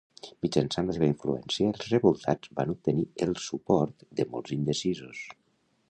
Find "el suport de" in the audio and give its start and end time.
3.27-4.31